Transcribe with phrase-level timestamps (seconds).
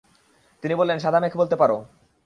[0.63, 1.71] তিনি বললেন, সাদা মেঘ বলতে পার।